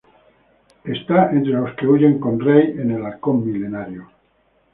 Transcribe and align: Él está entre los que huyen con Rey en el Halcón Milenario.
Él 0.83 0.95
está 0.97 1.29
entre 1.29 1.53
los 1.53 1.75
que 1.75 1.85
huyen 1.85 2.17
con 2.19 2.39
Rey 2.39 2.71
en 2.71 2.89
el 2.89 3.05
Halcón 3.05 3.45
Milenario. 3.45 4.09